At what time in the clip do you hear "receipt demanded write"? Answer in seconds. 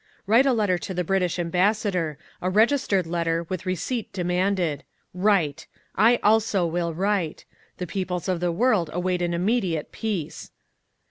3.67-5.67